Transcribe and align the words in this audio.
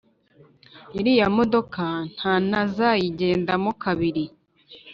iriya 0.99 1.27
modoka 1.37 1.85
ntanazayigendamokabiri 2.15 4.25